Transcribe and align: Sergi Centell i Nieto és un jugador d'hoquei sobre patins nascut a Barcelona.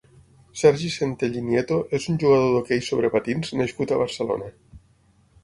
Sergi 0.61 0.87
Centell 0.95 1.37
i 1.41 1.43
Nieto 1.49 1.77
és 1.99 2.07
un 2.13 2.17
jugador 2.23 2.49
d'hoquei 2.57 2.83
sobre 2.89 3.13
patins 3.17 3.53
nascut 3.61 3.95
a 3.95 4.01
Barcelona. 4.05 4.51